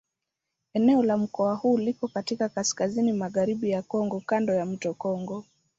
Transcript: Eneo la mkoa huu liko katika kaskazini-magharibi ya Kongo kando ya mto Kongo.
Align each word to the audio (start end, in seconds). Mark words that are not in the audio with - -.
Eneo 0.73 1.03
la 1.03 1.17
mkoa 1.17 1.55
huu 1.55 1.77
liko 1.77 2.07
katika 2.07 2.49
kaskazini-magharibi 2.49 3.69
ya 3.69 3.81
Kongo 3.81 4.21
kando 4.25 4.53
ya 4.53 4.65
mto 4.65 4.93
Kongo. 4.93 5.45